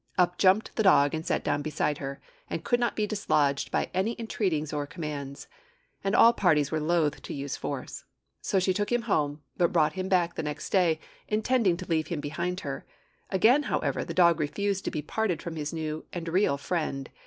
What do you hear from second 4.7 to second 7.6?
or commands and all parties were loath to use